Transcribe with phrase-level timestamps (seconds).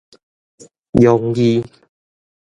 [0.93, 1.61] 陽字